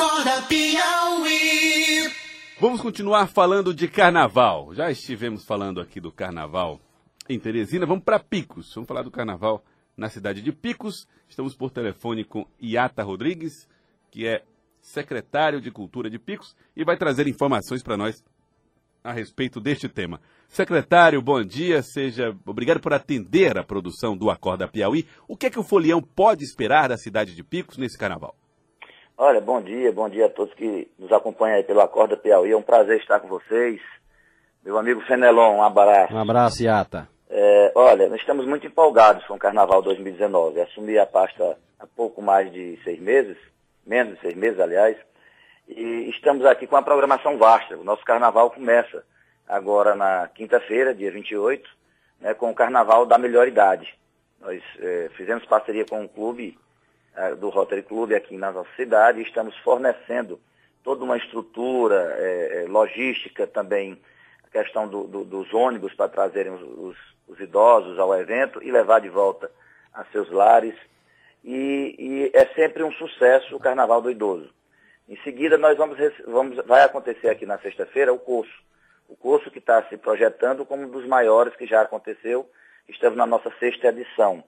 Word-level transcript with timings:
Acorda 0.00 0.40
Piauí. 0.48 2.10
Vamos 2.58 2.80
continuar 2.80 3.26
falando 3.26 3.74
de 3.74 3.86
carnaval. 3.86 4.74
Já 4.74 4.90
estivemos 4.90 5.44
falando 5.44 5.78
aqui 5.78 6.00
do 6.00 6.10
carnaval 6.10 6.80
em 7.28 7.38
Teresina. 7.38 7.84
Vamos 7.84 8.02
para 8.02 8.18
Picos. 8.18 8.72
Vamos 8.74 8.88
falar 8.88 9.02
do 9.02 9.10
carnaval 9.10 9.62
na 9.94 10.08
cidade 10.08 10.40
de 10.40 10.52
Picos. 10.52 11.06
Estamos 11.28 11.54
por 11.54 11.70
telefone 11.70 12.24
com 12.24 12.46
Iata 12.58 13.02
Rodrigues, 13.02 13.68
que 14.10 14.26
é 14.26 14.42
secretário 14.80 15.60
de 15.60 15.70
Cultura 15.70 16.08
de 16.08 16.18
Picos 16.18 16.56
e 16.74 16.82
vai 16.82 16.96
trazer 16.96 17.28
informações 17.28 17.82
para 17.82 17.98
nós 17.98 18.24
a 19.04 19.12
respeito 19.12 19.60
deste 19.60 19.86
tema. 19.86 20.18
Secretário, 20.48 21.20
bom 21.20 21.44
dia, 21.44 21.82
seja 21.82 22.34
obrigado 22.46 22.80
por 22.80 22.94
atender 22.94 23.58
a 23.58 23.62
produção 23.62 24.16
do 24.16 24.30
Acorda 24.30 24.66
Piauí. 24.66 25.06
O 25.28 25.36
que 25.36 25.44
é 25.44 25.50
que 25.50 25.60
o 25.60 25.62
Folião 25.62 26.00
pode 26.00 26.42
esperar 26.42 26.88
da 26.88 26.96
cidade 26.96 27.34
de 27.34 27.44
Picos 27.44 27.76
nesse 27.76 27.98
carnaval? 27.98 28.34
Olha, 29.22 29.38
bom 29.38 29.60
dia, 29.60 29.92
bom 29.92 30.08
dia 30.08 30.24
a 30.24 30.28
todos 30.30 30.54
que 30.54 30.90
nos 30.98 31.12
acompanham 31.12 31.58
aí 31.58 31.62
pelo 31.62 31.82
Acorda 31.82 32.16
Piauí. 32.16 32.52
É 32.52 32.56
um 32.56 32.62
prazer 32.62 32.98
estar 32.98 33.20
com 33.20 33.28
vocês. 33.28 33.78
Meu 34.64 34.78
amigo 34.78 35.02
Fenelon, 35.02 35.56
um 35.56 35.62
abraço. 35.62 36.14
Um 36.14 36.18
abraço, 36.18 36.62
Iata. 36.62 37.06
É, 37.28 37.70
olha, 37.74 38.08
nós 38.08 38.18
estamos 38.18 38.46
muito 38.46 38.66
empolgados 38.66 39.22
com 39.26 39.34
o 39.34 39.38
Carnaval 39.38 39.82
2019. 39.82 40.62
Assumi 40.62 40.98
a 40.98 41.04
pasta 41.04 41.58
há 41.78 41.86
pouco 41.86 42.22
mais 42.22 42.50
de 42.50 42.80
seis 42.82 42.98
meses, 42.98 43.36
menos 43.86 44.14
de 44.14 44.20
seis 44.22 44.34
meses, 44.34 44.58
aliás, 44.58 44.96
e 45.68 46.08
estamos 46.08 46.46
aqui 46.46 46.66
com 46.66 46.76
a 46.76 46.82
programação 46.82 47.36
vasta. 47.36 47.76
O 47.76 47.84
nosso 47.84 48.02
Carnaval 48.06 48.50
começa 48.50 49.04
agora 49.46 49.94
na 49.94 50.28
quinta-feira, 50.28 50.94
dia 50.94 51.12
28, 51.12 51.68
né, 52.22 52.32
com 52.32 52.50
o 52.50 52.54
Carnaval 52.54 53.04
da 53.04 53.18
Melhor 53.18 53.46
Idade. 53.46 53.86
Nós 54.40 54.62
é, 54.78 55.10
fizemos 55.14 55.44
parceria 55.44 55.84
com 55.84 56.02
o 56.02 56.08
clube 56.08 56.56
do 57.38 57.48
Rotary 57.48 57.82
Club 57.82 58.12
aqui 58.12 58.36
na 58.36 58.52
nossa 58.52 58.70
cidade 58.76 59.22
estamos 59.22 59.56
fornecendo 59.58 60.40
toda 60.82 61.04
uma 61.04 61.16
estrutura 61.16 62.14
é, 62.18 62.64
é 62.64 62.68
logística 62.68 63.46
também, 63.46 64.00
a 64.44 64.50
questão 64.50 64.88
do, 64.88 65.04
do, 65.04 65.24
dos 65.24 65.52
ônibus 65.52 65.94
para 65.94 66.08
trazerem 66.08 66.52
os, 66.52 66.62
os, 66.62 66.96
os, 67.28 67.40
idosos 67.40 67.98
ao 67.98 68.14
evento 68.14 68.62
e 68.62 68.70
levar 68.70 69.00
de 69.00 69.08
volta 69.08 69.50
a 69.92 70.04
seus 70.06 70.30
lares. 70.30 70.74
E, 71.44 71.94
e, 71.98 72.30
é 72.34 72.46
sempre 72.54 72.82
um 72.82 72.92
sucesso 72.92 73.54
o 73.54 73.60
Carnaval 73.60 74.02
do 74.02 74.10
Idoso. 74.10 74.50
Em 75.08 75.16
seguida, 75.22 75.58
nós 75.58 75.76
vamos, 75.76 75.98
vamos 76.26 76.64
vai 76.66 76.82
acontecer 76.82 77.28
aqui 77.28 77.44
na 77.44 77.58
sexta-feira 77.58 78.12
o 78.12 78.18
curso. 78.18 78.52
O 79.08 79.16
curso 79.16 79.50
que 79.50 79.58
está 79.58 79.82
se 79.84 79.96
projetando 79.96 80.64
como 80.64 80.84
um 80.84 80.90
dos 80.90 81.06
maiores 81.06 81.56
que 81.56 81.66
já 81.66 81.82
aconteceu. 81.82 82.48
Estamos 82.88 83.16
na 83.16 83.26
nossa 83.26 83.50
sexta 83.58 83.88
edição. 83.88 84.44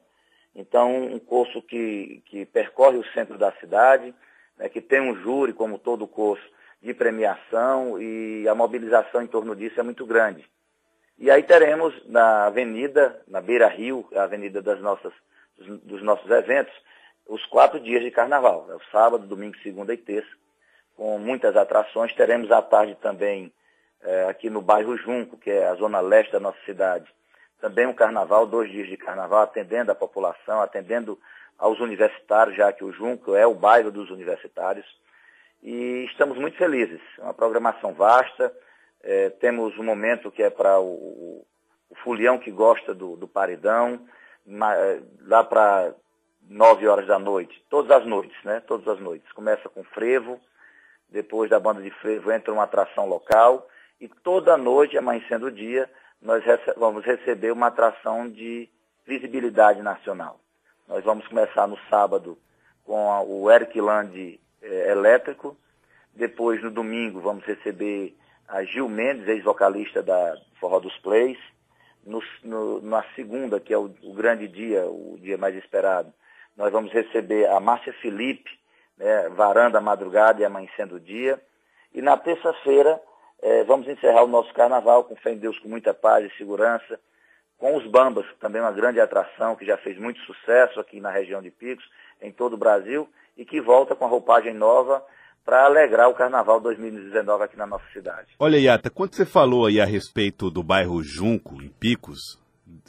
Então, 0.55 1.07
um 1.07 1.19
curso 1.19 1.63
que, 1.63 2.23
que 2.27 2.45
percorre 2.45 2.99
o 2.99 3.13
centro 3.13 3.39
da 3.39 3.53
cidade, 3.53 4.15
né, 4.59 4.69
que 4.69 4.81
tem 4.81 5.01
um 5.01 5.17
júri, 5.17 5.53
como 5.53 5.79
todo 5.79 6.07
curso, 6.07 6.45
de 6.83 6.93
premiação 6.93 8.01
e 8.01 8.47
a 8.49 8.55
mobilização 8.55 9.23
em 9.23 9.27
torno 9.27 9.55
disso 9.55 9.79
é 9.79 9.83
muito 9.83 10.05
grande. 10.05 10.45
E 11.17 11.31
aí 11.31 11.43
teremos 11.43 11.95
na 12.07 12.47
avenida, 12.47 13.23
na 13.29 13.41
Beira 13.41 13.69
Rio, 13.69 14.07
a 14.15 14.25
avenida 14.25 14.61
das 14.61 14.81
nossas, 14.81 15.13
dos, 15.57 16.03
nossos 16.03 16.29
eventos, 16.31 16.75
os 17.29 17.47
quatro 17.47 17.79
dias 17.79 18.03
de 18.03 18.11
carnaval. 18.11 18.67
É 18.69 18.75
o 18.75 18.81
sábado, 18.91 19.27
domingo, 19.27 19.57
segunda 19.63 19.95
e 19.95 19.97
terça, 19.97 20.29
com 20.97 21.19
muitas 21.19 21.57
atrações. 21.57 22.13
Teremos 22.15 22.51
à 22.51 22.61
tarde 22.61 22.97
também 23.01 23.53
é, 24.03 24.25
aqui 24.25 24.51
no 24.51 24.61
bairro 24.61 24.97
Junco, 24.97 25.37
que 25.37 25.51
é 25.51 25.69
a 25.69 25.75
zona 25.77 26.01
leste 26.01 26.33
da 26.33 26.41
nossa 26.41 26.59
cidade, 26.65 27.07
também 27.63 27.87
um 27.87 27.95
carnaval, 27.95 28.45
dois 28.45 28.69
dias 28.73 28.89
de 28.89 28.97
carnaval, 28.97 29.43
atendendo 29.45 29.93
a 29.93 29.95
população, 29.95 30.61
atendendo 30.61 31.17
aos 31.57 31.79
universitários, 31.79 32.57
já 32.57 32.73
que 32.73 32.83
o 32.83 32.93
Junco 32.93 33.37
é 33.37 33.47
o 33.47 33.55
bairro 33.55 33.93
dos 33.93 34.11
universitários. 34.11 34.85
E 35.63 36.05
estamos 36.11 36.37
muito 36.37 36.57
felizes. 36.57 37.01
É 37.21 37.23
uma 37.23 37.33
programação 37.33 37.95
vasta. 37.95 38.53
É, 39.01 39.31
temos 39.31 39.79
um 39.79 39.85
momento 39.85 40.29
que 40.29 40.43
é 40.43 40.51
para 40.51 40.81
o, 40.81 41.47
o 41.89 41.95
fulião 42.03 42.37
que 42.37 42.51
gosta 42.51 42.93
do, 42.93 43.17
do 43.17 43.29
paredão, 43.29 44.09
é, 44.45 45.01
lá 45.21 45.45
para 45.45 45.95
nove 46.49 46.89
horas 46.89 47.07
da 47.07 47.21
noite, 47.21 47.65
todas 47.71 47.93
as 47.97 48.05
noites, 48.05 48.37
né? 48.43 48.61
Todas 48.67 48.89
as 48.89 48.99
noites. 48.99 49.31
Começa 49.31 49.69
com 49.69 49.85
frevo, 49.85 50.41
depois 51.09 51.49
da 51.49 51.61
banda 51.61 51.81
de 51.81 51.93
frevo 51.93 52.33
entra 52.33 52.53
uma 52.53 52.65
atração 52.65 53.07
local 53.07 53.69
e 54.01 54.09
toda 54.09 54.57
noite, 54.57 54.99
amanhecendo 54.99 55.47
o 55.47 55.53
dia, 55.53 55.89
nós 56.23 56.45
rece 56.45 56.73
vamos 56.77 57.05
receber 57.05 57.51
uma 57.51 57.67
atração 57.67 58.31
de 58.31 58.69
visibilidade 59.05 59.83
nacional. 59.83 60.41
Nós 60.87 61.05
vamos 61.05 61.27
começar 61.27 61.67
no 61.67 61.77
sábado 61.91 62.39
com 62.85 63.11
a, 63.11 63.21
o 63.23 63.51
Eric 63.51 63.81
Land 63.81 64.41
é, 64.63 64.91
elétrico, 64.91 65.57
depois 66.15 66.63
no 66.63 66.71
domingo 66.71 67.21
vamos 67.21 67.45
receber 67.45 68.17
a 68.49 68.63
Gil 68.65 68.89
Mendes, 68.89 69.27
ex-vocalista 69.27 70.03
da 70.03 70.37
Forró 70.61 70.79
dos 70.79 70.97
Plays, 70.99 71.39
no, 72.05 72.23
no, 72.43 72.81
na 72.83 73.03
segunda, 73.15 73.59
que 73.59 73.73
é 73.73 73.79
o, 73.79 73.93
o, 74.03 74.13
grande 74.13 74.47
dia, 74.47 74.85
o 74.87 75.17
dia 75.21 75.39
mais 75.39 75.57
esperado, 75.57 76.13
nós 76.57 76.71
vamos 76.71 76.93
receber 76.93 77.49
a 77.49 77.59
Márcia 77.59 77.93
Felipe, 77.95 78.51
né, 78.97 79.29
varanda 79.31 79.81
madrugada 79.81 80.41
e 80.41 80.45
amanhecendo 80.45 80.97
o 80.97 81.01
dia, 81.01 81.41
e 81.95 82.03
na 82.03 82.17
terça-feira 82.17 83.01
é, 83.43 83.65
vamos 83.65 83.89
encerrar 83.89 84.23
o 84.23 84.29
nosso 84.29 84.55
carnaval 84.55 85.03
com 85.03 85.17
fé 85.17 85.33
em 85.33 85.39
Deus, 85.39 85.59
com 85.59 85.69
muita 85.69 85.93
paz 85.93 86.25
e 86.25 86.37
segurança, 86.37 86.99
com 87.59 87.77
os 87.77 87.87
Bambas, 87.87 88.25
também 88.41 88.61
uma 88.61 88.73
grande 88.73 89.01
atração 89.01 89.57
que 89.57 89.67
já 89.67 89.77
fez 89.77 89.99
muito 89.99 90.21
sucesso 90.21 90.79
aqui 90.79 91.01
na 91.01 91.11
região 91.11 91.43
de 91.43 91.51
Picos, 91.51 91.85
em 92.21 92.31
todo 92.31 92.55
o 92.55 92.59
Brasil, 92.59 93.09
e 93.37 93.45
que 93.45 93.61
volta 93.61 93.95
com 93.97 94.05
a 94.05 94.09
roupagem 94.09 94.55
nova 94.55 95.05
para 95.45 95.65
alegrar 95.65 96.09
o 96.09 96.15
Carnaval 96.15 96.61
2019 96.61 97.45
aqui 97.45 97.57
na 97.57 97.67
nossa 97.67 97.85
cidade. 97.93 98.29
Olha, 98.39 98.59
Iata, 98.59 98.91
quando 98.91 99.15
você 99.15 99.27
falou 99.27 99.67
aí 99.67 99.81
a 99.81 99.85
respeito 99.85 100.51
do 100.51 100.63
bairro 100.63 101.03
Junco, 101.03 101.61
em 101.61 101.69
Picos, 101.69 102.39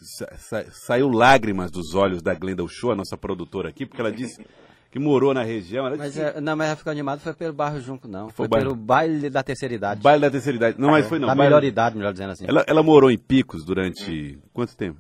sa 0.02 0.66
saiu 0.72 1.10
lágrimas 1.10 1.72
dos 1.72 1.96
olhos 1.96 2.22
da 2.22 2.34
Glenda 2.36 2.64
Uchoa, 2.64 2.94
a 2.94 2.98
nossa 2.98 3.18
produtora 3.18 3.70
aqui, 3.70 3.86
porque 3.86 4.02
ela 4.02 4.12
disse 4.12 4.46
que 4.94 5.00
morou 5.00 5.34
na 5.34 5.42
região. 5.42 5.88
Ela 5.88 5.98
mas, 5.98 6.14
disse... 6.14 6.24
é, 6.24 6.40
não, 6.40 6.56
mas 6.56 6.68
ela 6.68 6.76
ficou 6.76 6.92
animada 6.92 7.20
foi 7.20 7.34
pelo 7.34 7.52
bairro 7.52 7.82
Junco, 7.82 8.08
não. 8.08 8.30
Foi, 8.30 8.46
foi 8.46 8.48
bairro... 8.48 8.66
pelo 8.68 8.76
baile 8.76 9.28
da 9.28 9.42
terceira 9.42 9.74
idade. 9.74 10.04
Baile 10.04 10.22
da 10.22 10.30
terceira 10.30 10.56
idade. 10.56 10.80
Não, 10.80 10.92
mas 10.92 11.08
foi 11.08 11.18
não. 11.18 11.28
Da 11.28 11.34
baile... 11.34 11.50
melhor 11.50 11.64
idade, 11.64 11.98
melhor 11.98 12.12
dizendo 12.14 12.30
assim. 12.30 12.46
Ela, 12.48 12.64
ela 12.68 12.84
morou 12.84 13.10
em 13.10 13.18
Picos 13.18 13.66
durante 13.66 14.38
quanto 14.54 14.78
tempo? 14.78 15.00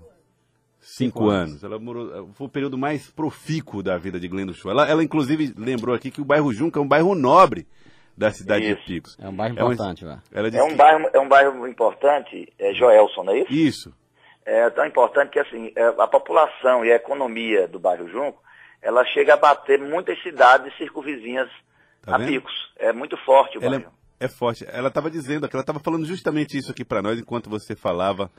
Cinco, 0.79 1.19
Cinco 1.19 1.29
anos. 1.29 1.51
anos. 1.51 1.63
Ela 1.63 1.77
morou, 1.77 2.27
foi 2.33 2.47
o 2.47 2.49
período 2.49 2.75
mais 2.75 3.11
profícuo 3.11 3.83
da 3.83 3.95
vida 3.99 4.19
de 4.19 4.27
Glenda 4.27 4.51
Show. 4.51 4.71
Ela, 4.71 4.89
ela, 4.89 5.03
inclusive, 5.03 5.53
lembrou 5.55 5.95
aqui 5.95 6.09
que 6.09 6.21
o 6.21 6.25
bairro 6.25 6.51
Junco 6.51 6.79
é 6.79 6.81
um 6.81 6.87
bairro 6.87 7.13
nobre 7.13 7.67
da 8.17 8.31
cidade 8.31 8.65
isso. 8.65 8.81
de 8.81 8.85
Picos. 8.87 9.15
É 9.21 9.29
um 9.29 9.35
bairro 9.35 9.53
importante, 9.53 10.03
é, 10.03 10.57
é 10.57 10.63
um 10.63 10.75
bairro, 10.75 11.09
é 11.13 11.19
um 11.19 11.27
bairro 11.27 11.67
importante, 11.67 12.51
é 12.57 12.73
Joelson, 12.73 13.25
não 13.25 13.33
é 13.33 13.41
isso? 13.41 13.53
Isso. 13.53 13.93
É 14.43 14.71
tão 14.71 14.87
importante 14.87 15.29
que 15.29 15.39
assim, 15.39 15.71
é, 15.75 15.85
a 15.85 16.07
população 16.07 16.83
e 16.83 16.91
a 16.91 16.95
economia 16.95 17.67
do 17.67 17.79
bairro 17.79 18.09
Junco 18.09 18.41
ela 18.83 19.05
chega 19.05 19.33
a 19.33 19.37
bater 19.37 19.79
muitas 19.79 20.21
cidades 20.21 20.75
circunvizinhas 20.77 21.49
tá 22.01 22.17
a 22.17 22.19
picos. 22.19 22.53
É 22.77 22.91
muito 22.91 23.17
forte 23.17 23.57
o 23.57 23.63
ela 23.63 23.79
bairro. 23.79 23.93
É, 24.19 24.25
é 24.25 24.27
forte. 24.27 24.65
Ela 24.67 24.89
estava 24.89 25.09
dizendo, 25.09 25.49
ela 25.51 25.61
estava 25.61 25.79
falando 25.79 26.05
justamente 26.05 26.57
isso 26.57 26.69
aqui 26.69 26.83
para 26.83 27.01
nós 27.01 27.17
enquanto 27.17 27.49
você 27.49 27.75
falava, 27.75 28.29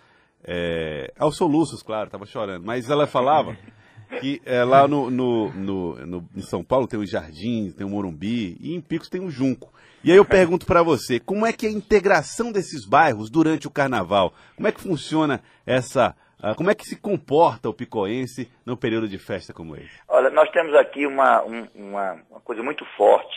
é, 0.44 1.12
aos 1.18 1.36
soluços, 1.36 1.82
claro, 1.82 2.06
estava 2.06 2.26
chorando, 2.26 2.64
mas 2.64 2.90
ela 2.90 3.06
falava 3.06 3.56
que 4.20 4.42
é, 4.44 4.62
lá 4.62 4.86
no, 4.86 5.10
no, 5.10 5.52
no, 5.54 6.06
no, 6.06 6.28
em 6.36 6.42
São 6.42 6.62
Paulo 6.62 6.86
tem 6.86 7.00
os 7.00 7.10
jardins, 7.10 7.74
tem 7.74 7.86
o 7.86 7.90
Morumbi 7.90 8.58
e 8.60 8.74
em 8.74 8.80
Picos 8.82 9.08
tem 9.08 9.22
o 9.22 9.30
Junco. 9.30 9.72
E 10.04 10.12
aí 10.12 10.18
eu 10.18 10.24
pergunto 10.26 10.66
para 10.66 10.82
você, 10.82 11.18
como 11.18 11.46
é 11.46 11.52
que 11.54 11.64
é 11.64 11.70
a 11.70 11.72
integração 11.72 12.52
desses 12.52 12.84
bairros 12.86 13.30
durante 13.30 13.66
o 13.66 13.70
carnaval? 13.70 14.34
Como 14.54 14.68
é 14.68 14.72
que 14.72 14.82
funciona 14.82 15.42
essa 15.64 16.14
como 16.54 16.70
é 16.70 16.74
que 16.74 16.84
se 16.84 17.00
comporta 17.00 17.68
o 17.68 17.74
picoense 17.74 18.50
no 18.66 18.76
período 18.76 19.08
de 19.08 19.18
festa 19.18 19.54
como 19.54 19.76
esse? 19.76 19.98
Olha, 20.08 20.28
nós 20.30 20.50
temos 20.50 20.74
aqui 20.74 21.06
uma, 21.06 21.42
um, 21.44 21.66
uma, 21.74 22.22
uma, 22.30 22.40
coisa 22.40 22.62
muito 22.62 22.84
forte, 22.96 23.34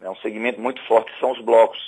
né, 0.00 0.10
um 0.10 0.16
segmento 0.16 0.60
muito 0.60 0.84
forte, 0.86 1.12
que 1.12 1.20
são 1.20 1.32
os 1.32 1.40
blocos. 1.40 1.78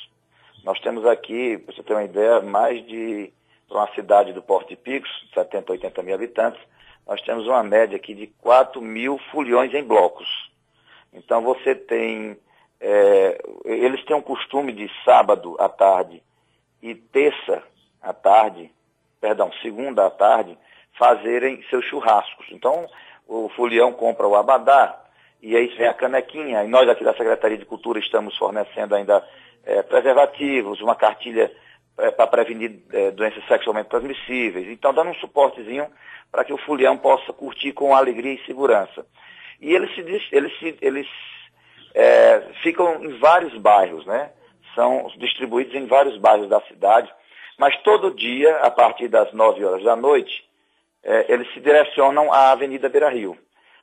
Nós 0.65 0.81
temos 0.81 1.05
aqui, 1.05 1.59
para 1.59 1.75
você 1.75 1.83
ter 1.83 1.93
uma 1.93 2.05
ideia, 2.05 2.41
mais 2.41 2.85
de, 2.87 3.33
uma 3.69 3.93
cidade 3.95 4.33
do 4.33 4.43
Porto 4.43 4.69
de 4.69 4.77
Picos, 4.77 5.11
70, 5.35 5.73
80 5.73 6.03
mil 6.03 6.15
habitantes, 6.15 6.61
nós 7.07 7.21
temos 7.23 7.47
uma 7.47 7.63
média 7.63 7.97
aqui 7.97 8.15
de 8.15 8.27
4 8.39 8.81
mil 8.81 9.19
fulhões 9.31 9.73
em 9.75 9.85
blocos. 9.85 10.27
Então 11.13 11.43
você 11.43 11.75
tem, 11.75 12.37
é, 12.81 13.41
eles 13.65 14.05
têm 14.05 14.17
um 14.17 14.23
costume 14.23 14.73
de 14.73 14.91
sábado 15.05 15.57
à 15.59 15.69
tarde 15.69 16.23
e 16.83 16.95
terça 16.95 17.63
à 18.03 18.13
tarde 18.13 18.71
perdão, 19.21 19.51
segunda 19.63 20.07
à 20.07 20.11
tarde, 20.11 20.57
fazerem 20.99 21.63
seus 21.69 21.85
churrascos. 21.85 22.47
Então, 22.51 22.87
o 23.27 23.49
folião 23.51 23.93
compra 23.93 24.27
o 24.27 24.35
abadá, 24.35 25.03
e 25.43 25.57
aí 25.57 25.67
vem 25.77 25.87
a 25.87 25.95
canequinha, 25.95 26.65
e 26.65 26.69
nós 26.69 26.89
aqui 26.89 27.05
da 27.05 27.15
Secretaria 27.15 27.59
de 27.59 27.65
Cultura 27.65 27.99
estamos 27.99 28.37
fornecendo 28.37 28.95
ainda 28.95 29.27
é, 29.65 29.83
preservativos, 29.83 30.81
uma 30.81 30.95
cartilha 30.95 31.53
é, 31.99 32.11
para 32.11 32.27
prevenir 32.27 32.81
é, 32.93 33.11
doenças 33.11 33.45
sexualmente 33.47 33.89
transmissíveis. 33.89 34.69
Então, 34.69 34.93
dando 34.93 35.11
um 35.11 35.15
suportezinho 35.15 35.87
para 36.31 36.45
que 36.45 36.53
o 36.53 36.59
folião 36.59 36.97
possa 36.97 37.33
curtir 37.33 37.73
com 37.73 37.95
alegria 37.95 38.35
e 38.35 38.45
segurança. 38.45 39.07
E 39.61 39.75
eles 39.75 39.95
se, 39.95 40.01
eles 40.33 40.59
se, 40.59 40.77
eles, 40.81 41.07
é, 41.95 42.43
ficam 42.63 43.03
em 43.05 43.19
vários 43.19 43.57
bairros, 43.59 44.05
né? 44.07 44.31
São 44.75 45.11
distribuídos 45.17 45.75
em 45.75 45.87
vários 45.87 46.19
bairros 46.19 46.49
da 46.49 46.61
cidade, 46.63 47.11
mas 47.59 47.77
todo 47.83 48.15
dia, 48.15 48.59
a 48.59 48.71
partir 48.71 49.09
das 49.09 49.33
9 49.33 49.65
horas 49.65 49.83
da 49.83 49.97
noite, 49.97 50.45
é, 51.03 51.33
eles 51.33 51.53
se 51.55 51.61
direcionam 51.61 52.33
à 52.33 52.51
Avenida 52.51 52.89
Beira 52.89 53.09
Rio, 53.09 53.37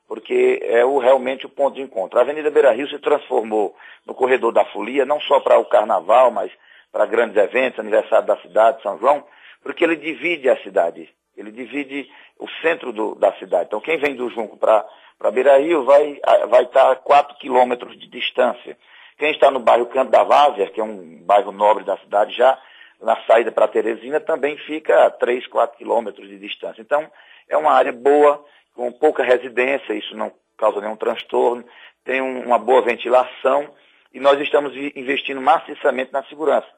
porque 0.06 0.60
é 0.62 0.84
o, 0.84 0.98
realmente 0.98 1.46
o 1.46 1.48
ponto 1.48 1.74
de 1.74 1.82
encontro. 1.82 2.18
A 2.18 2.22
Avenida 2.22 2.50
Beira 2.50 2.72
Rio 2.72 2.88
se 2.88 2.98
transformou 2.98 3.74
no 4.06 4.14
corredor 4.14 4.52
da 4.52 4.64
folia, 4.66 5.04
não 5.04 5.20
só 5.20 5.40
para 5.40 5.58
o 5.58 5.64
carnaval, 5.64 6.30
mas 6.30 6.52
para 6.92 7.06
grandes 7.06 7.36
eventos, 7.36 7.80
aniversário 7.80 8.26
da 8.26 8.36
cidade, 8.36 8.82
São 8.82 8.98
João, 8.98 9.24
porque 9.62 9.82
ele 9.82 9.96
divide 9.96 10.48
a 10.48 10.62
cidade, 10.62 11.08
ele 11.36 11.50
divide 11.50 12.08
o 12.38 12.48
centro 12.62 12.92
do, 12.92 13.14
da 13.14 13.32
cidade. 13.34 13.64
Então, 13.66 13.80
quem 13.80 13.98
vem 13.98 14.14
do 14.14 14.30
Junco 14.30 14.56
para 14.56 14.86
Beira 15.32 15.58
Rio 15.58 15.84
vai, 15.84 16.20
vai 16.48 16.62
estar 16.62 16.92
a 16.92 16.96
4 16.96 17.36
quilômetros 17.38 17.98
de 17.98 18.06
distância. 18.06 18.76
Quem 19.18 19.30
está 19.30 19.50
no 19.50 19.60
bairro 19.60 19.86
Canto 19.86 20.10
da 20.10 20.22
Várzea, 20.22 20.68
que 20.70 20.80
é 20.80 20.84
um 20.84 21.22
bairro 21.24 21.50
nobre 21.52 21.84
da 21.84 21.96
cidade 21.98 22.36
já, 22.36 22.58
na 23.00 23.16
saída 23.26 23.52
para 23.52 23.68
Teresina, 23.68 24.20
também 24.20 24.56
fica 24.58 25.06
a 25.06 25.10
3, 25.10 25.46
4 25.46 25.76
quilômetros 25.76 26.28
de 26.28 26.38
distância. 26.38 26.80
Então, 26.80 27.10
é 27.48 27.56
uma 27.56 27.72
área 27.72 27.92
boa, 27.92 28.44
com 28.74 28.90
pouca 28.92 29.22
residência, 29.22 29.92
isso 29.92 30.16
não 30.16 30.32
causa 30.56 30.80
nenhum 30.80 30.96
transtorno, 30.96 31.64
tem 32.04 32.20
um, 32.20 32.46
uma 32.46 32.58
boa 32.58 32.82
ventilação 32.82 33.68
e 34.12 34.20
nós 34.20 34.40
estamos 34.40 34.74
investindo 34.94 35.40
maciçamente 35.40 36.12
na 36.12 36.22
segurança. 36.24 36.68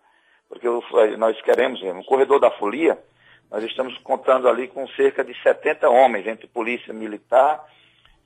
Porque 0.49 0.67
nós 1.17 1.41
queremos, 1.43 1.83
no 1.83 2.05
corredor 2.05 2.41
da 2.41 2.51
folia, 2.53 2.99
nós 3.51 3.63
estamos 3.65 3.97
contando 3.99 4.49
ali 4.49 4.69
com 4.69 4.87
cerca 4.89 5.25
de 5.25 5.35
70 5.43 5.89
homens, 5.89 6.27
entre 6.27 6.47
polícia 6.47 6.93
militar, 6.93 7.65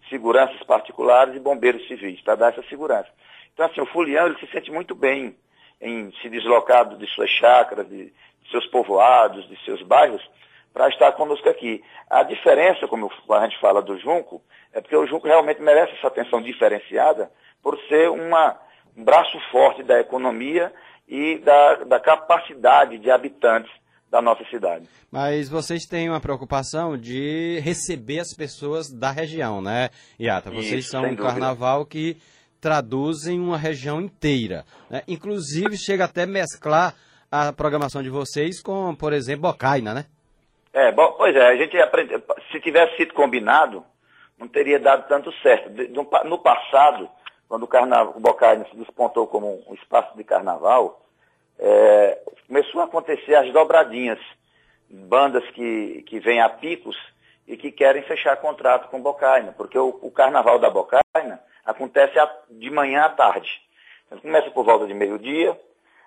seguranças 0.09 0.63
particulares 0.63 1.35
e 1.35 1.41
bombeiros 1.41 1.87
civis, 1.87 2.21
para 2.21 2.35
dar 2.35 2.53
essa 2.53 2.63
segurança. 2.69 3.09
Então, 3.53 3.67
assim, 3.67 3.81
o 3.81 3.87
folião 3.87 4.27
ele 4.27 4.39
se 4.39 4.47
sente 4.49 4.71
muito 4.71 4.95
bem 4.95 5.37
em 5.81 6.13
se 6.21 6.29
deslocar 6.29 6.87
de 6.97 7.07
suas 7.09 7.31
chácaras, 7.31 7.89
de, 7.89 8.07
de 8.07 8.51
seus 8.51 8.67
povoados, 8.67 9.49
de 9.49 9.57
seus 9.65 9.83
bairros, 9.83 10.23
para 10.73 10.89
estar 10.89 11.13
conosco 11.13 11.49
aqui. 11.49 11.83
A 12.09 12.23
diferença, 12.23 12.87
como 12.87 13.11
a 13.31 13.43
gente 13.45 13.59
fala 13.61 13.83
do 13.83 13.99
Junco, 13.99 14.43
é 14.73 14.81
porque 14.81 14.97
o 14.97 15.07
Junco 15.07 15.27
realmente 15.27 15.61
merece 15.61 15.95
essa 15.95 16.09
atenção 16.09 16.41
diferenciada 16.41 17.31
por 17.63 17.79
ser 17.89 18.11
uma, 18.11 18.57
um 18.97 19.05
braço 19.05 19.39
forte 19.51 19.83
da 19.83 20.01
economia 20.01 20.73
e 21.09 21.39
da, 21.39 21.75
da 21.85 22.01
capacidade 22.01 22.99
de 22.99 23.11
habitantes 23.11 23.71
da 24.11 24.21
nossa 24.21 24.45
cidade. 24.47 24.89
Mas 25.11 25.49
vocês 25.49 25.87
têm 25.87 26.09
uma 26.09 26.21
preocupação 26.21 26.97
de 26.97 27.61
receber 27.61 28.19
as 28.19 28.35
pessoas 28.35 28.91
da 28.91 29.11
região, 29.11 29.63
né, 29.63 29.91
Iata? 30.19 30.51
Vocês 30.51 30.85
Isso, 30.85 30.91
são 30.91 31.05
um 31.05 31.17
carnaval 31.17 31.87
que 31.87 32.17
traduzem 32.61 33.41
uma 33.41 33.57
região 33.57 34.01
inteira. 34.01 34.65
Né? 34.89 35.03
Inclusive, 35.09 35.77
chega 35.77 36.05
até 36.05 36.27
mesclar 36.27 36.95
a 37.31 37.53
programação 37.53 38.03
de 38.03 38.11
vocês 38.11 38.61
com, 38.61 38.95
por 38.95 39.13
exemplo, 39.13 39.43
Bocaina, 39.43 39.95
né? 39.95 40.07
É, 40.73 40.93
bom, 40.93 41.13
pois 41.17 41.35
é, 41.35 41.47
a 41.47 41.57
gente 41.57 41.77
aprende, 41.79 42.23
se 42.51 42.61
tivesse 42.61 42.97
sido 42.97 43.15
combinado, 43.15 43.85
não 44.39 44.49
teria 44.49 44.79
dado 44.79 45.07
tanto 45.09 45.33
certo. 45.41 45.71
No, 46.25 46.39
passado, 46.39 47.09
quando 47.49 47.65
o, 47.65 47.69
carnaval, 47.69 48.15
o 48.17 48.21
Bocaina 48.21 48.65
se 48.71 48.77
despontou 48.77 49.27
como 49.27 49.63
um 49.69 49.75
espaço 49.75 50.17
de 50.17 50.25
carnaval, 50.25 51.05
é, 51.59 52.19
começou 52.47 52.81
a 52.81 52.85
acontecer 52.85 53.35
as 53.35 53.53
dobradinhas, 53.53 54.19
bandas 54.89 55.45
que, 55.51 56.03
que 56.07 56.19
vêm 56.19 56.41
a 56.41 56.49
picos 56.49 56.97
e 57.47 57.57
que 57.57 57.71
querem 57.71 58.03
fechar 58.03 58.37
contrato 58.37 58.89
com 58.91 59.03
Bocaina, 59.03 59.53
porque 59.53 59.79
o, 59.79 59.99
o 60.03 60.11
carnaval 60.11 60.59
da 60.59 60.71
Bocaina 60.71 61.41
acontece 61.71 62.15
de 62.51 62.71
manhã 62.71 63.05
à 63.05 63.09
tarde. 63.09 63.49
Então, 64.07 64.19
começa 64.19 64.51
por 64.51 64.65
volta 64.65 64.87
de 64.87 64.95
meio-dia, 64.95 65.59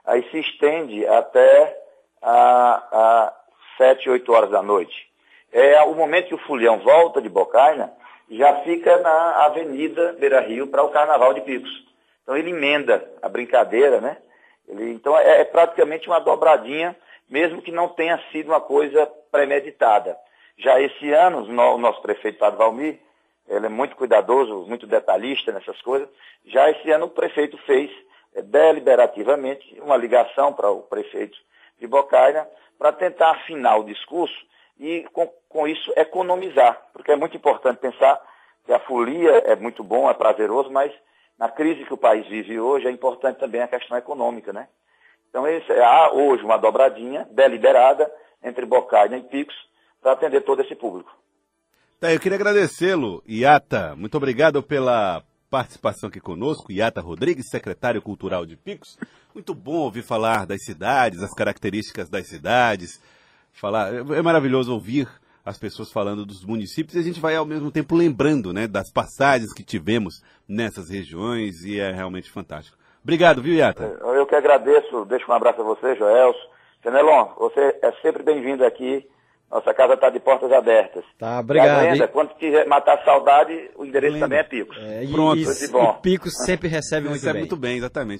aí 0.06 0.28
se 0.30 0.40
estende 0.40 1.06
até 1.08 1.84
a 2.22 3.34
7, 3.78 4.10
8 4.10 4.32
horas 4.32 4.50
da 4.50 4.62
noite. 4.62 5.10
É 5.52 5.82
o 5.84 5.94
momento 5.94 6.28
que 6.28 6.36
o 6.36 6.46
Fulião 6.46 6.80
volta 6.80 7.22
de 7.22 7.30
Bocaina, 7.30 7.94
já 8.30 8.62
fica 8.62 8.98
na 9.00 9.46
Avenida 9.46 10.14
Beira 10.14 10.42
Rio 10.42 10.68
para 10.68 10.84
o 10.84 10.90
Carnaval 10.90 11.34
de 11.34 11.42
Picos. 11.42 11.72
Então 12.24 12.36
ele 12.36 12.52
emenda 12.52 13.08
a 13.22 13.30
brincadeira, 13.30 14.00
né? 14.00 14.18
Ele, 14.68 14.92
então 14.92 15.18
é, 15.18 15.42
é, 15.42 15.44
praticamente 15.44 16.08
uma 16.08 16.20
dobradinha, 16.20 16.96
mesmo 17.30 17.62
que 17.62 17.72
não 17.72 17.90
tenha 17.90 18.20
sido 18.32 18.48
uma 18.48 18.62
coisa 18.62 19.06
premeditada. 19.32 20.18
Já 20.58 20.80
esse 20.80 21.12
ano, 21.12 21.40
o 21.40 21.78
nosso 21.78 22.02
prefeito 22.02 22.40
Padre 22.40 22.58
Valmir, 22.58 23.00
ele 23.48 23.66
é 23.66 23.70
muito 23.70 23.96
cuidadoso, 23.96 24.66
muito 24.68 24.88
detalhista 24.88 25.52
nessas 25.52 25.82
coisas. 25.82 26.08
Já 26.46 26.70
esse 26.70 26.90
ano 26.92 27.06
o 27.06 27.10
prefeito 27.10 27.58
fez 27.60 27.92
é, 28.34 28.42
deliberativamente 28.42 29.80
uma 29.82 29.98
ligação 29.98 30.54
para 30.54 30.70
o 30.70 30.82
prefeito 30.84 31.38
de 31.80 31.88
Bocaina 31.88 32.48
para 32.78 32.92
tentar 32.92 33.32
afinar 33.32 33.78
o 33.78 33.84
discurso 33.84 34.36
e 34.80 35.04
com, 35.14 35.28
com 35.48 35.68
isso 35.68 35.92
economizar, 35.96 36.82
porque 36.92 37.12
é 37.12 37.16
muito 37.16 37.38
importante 37.38 37.78
pensar 37.78 38.20
que 38.66 38.74
a 38.74 38.80
folia 38.80 39.32
é 39.46 39.56
muito 39.56 39.84
bom, 39.84 40.10
é 40.10 40.14
prazeroso, 40.14 40.72
mas 40.72 40.92
na 41.38 41.50
crise 41.50 41.86
que 41.86 41.94
o 41.94 41.98
país 41.98 42.26
vive 42.28 42.60
hoje, 42.60 42.88
é 42.88 42.92
importante 42.92 43.40
também 43.40 43.62
a 43.62 43.68
questão 43.68 43.98
econômica, 43.98 44.54
né? 44.54 44.68
Então, 45.30 45.48
esse, 45.48 45.72
há 45.72 46.12
hoje 46.14 46.44
uma 46.44 46.58
dobradinha 46.58 47.28
deliberada 47.32 48.10
entre 48.44 48.66
Bocaina 48.66 49.18
e 49.18 49.24
Picos 49.24 49.56
para 50.02 50.12
atender 50.12 50.42
todo 50.42 50.62
esse 50.62 50.76
público. 50.76 51.12
Tá, 52.04 52.12
eu 52.12 52.20
queria 52.20 52.36
agradecê-lo, 52.36 53.24
Iata. 53.26 53.96
Muito 53.96 54.18
obrigado 54.18 54.62
pela 54.62 55.24
participação 55.50 56.10
aqui 56.10 56.20
conosco, 56.20 56.70
Iata 56.70 57.00
Rodrigues, 57.00 57.50
secretário 57.50 58.02
cultural 58.02 58.46
de 58.46 58.58
Picos. 58.58 59.00
Muito 59.34 59.56
bom 59.56 59.78
ouvir 59.78 60.02
falar 60.02 60.46
das 60.46 60.66
cidades, 60.66 61.24
as 61.24 61.34
características 61.34 62.10
das 62.10 62.28
cidades. 62.28 63.02
Falar, 63.54 63.94
é 63.94 64.22
maravilhoso 64.22 64.74
ouvir 64.74 65.08
as 65.46 65.58
pessoas 65.58 65.94
falando 65.94 66.26
dos 66.26 66.44
municípios 66.44 66.94
e 66.98 67.00
a 67.00 67.04
gente 67.04 67.22
vai 67.22 67.38
ao 67.38 67.46
mesmo 67.46 67.72
tempo 67.72 67.96
lembrando 67.96 68.52
né, 68.52 68.68
das 68.68 68.92
passagens 68.92 69.54
que 69.54 69.64
tivemos 69.64 70.22
nessas 70.46 70.90
regiões 70.90 71.64
e 71.64 71.80
é 71.80 71.90
realmente 71.90 72.30
fantástico. 72.30 72.78
Obrigado, 73.02 73.42
viu, 73.42 73.54
Iata? 73.54 73.86
É, 73.86 74.20
eu 74.20 74.26
que 74.26 74.36
agradeço, 74.36 75.06
deixo 75.06 75.32
um 75.32 75.34
abraço 75.34 75.62
a 75.62 75.64
você, 75.64 75.96
Joelso. 75.96 76.50
Fenelon, 76.82 77.30
você 77.38 77.80
é 77.82 77.94
sempre 78.02 78.24
bem-vindo 78.24 78.66
aqui. 78.66 79.08
Nossa 79.54 79.72
casa 79.72 79.94
está 79.94 80.10
de 80.10 80.20
portas 80.20 80.52
abertas. 80.52 81.06
Tá, 81.20 81.40
obrigado. 81.40 81.86
Ainda, 81.86 82.08
quando 82.08 82.34
quiser 82.34 82.66
matar 82.66 83.04
saudade, 83.06 83.70
o 83.76 83.86
endereço 83.86 84.18
também 84.18 84.40
é 84.40 84.44
Picos. 84.44 84.76
É, 84.80 85.04
e, 85.04 85.12
Pronto. 85.12 85.38
E, 85.38 85.44
e 85.44 86.02
Picos 86.02 86.34
sempre 86.44 86.68
recebe 86.68 87.08
muito 87.08 87.20
recebe 87.20 87.34
bem. 87.34 87.42
muito 87.42 87.56
bem, 87.56 87.78
exatamente. 87.78 88.12